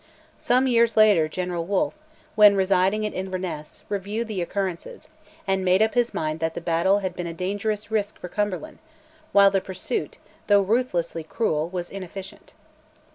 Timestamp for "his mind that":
5.93-6.55